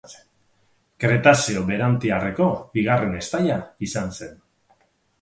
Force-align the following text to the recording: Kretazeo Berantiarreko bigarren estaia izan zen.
Kretazeo 1.03 1.67
Berantiarreko 1.69 2.49
bigarren 2.79 3.17
estaia 3.23 3.63
izan 3.91 4.15
zen. 4.21 4.39